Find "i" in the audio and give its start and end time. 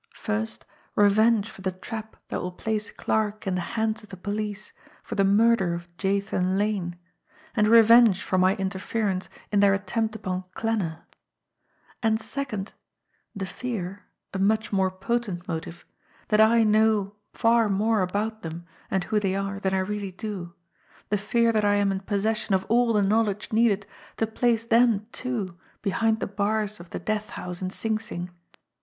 16.41-16.63, 19.75-19.79, 21.63-21.75